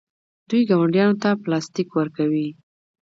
دوی 0.49 0.61
ګاونډیانو 0.69 1.19
ته 1.23 1.29
پلاستیک 1.43 1.89
ورکوي. 1.93 2.47